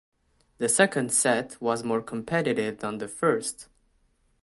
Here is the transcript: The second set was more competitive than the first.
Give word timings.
The 0.57 0.67
second 0.67 1.11
set 1.11 1.61
was 1.61 1.83
more 1.83 2.01
competitive 2.01 2.79
than 2.79 2.97
the 2.97 3.07
first. 3.07 3.67